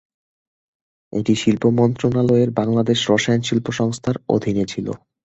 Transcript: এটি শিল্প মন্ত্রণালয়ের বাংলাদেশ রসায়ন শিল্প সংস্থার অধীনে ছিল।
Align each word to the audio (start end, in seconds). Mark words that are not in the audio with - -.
এটি 1.13 1.33
শিল্প 1.35 1.63
মন্ত্রণালয়ের 1.79 2.49
বাংলাদেশ 2.51 2.99
রসায়ন 3.09 3.41
শিল্প 3.41 3.67
সংস্থার 3.71 4.15
অধীনে 4.29 4.65
ছিল। 4.65 4.87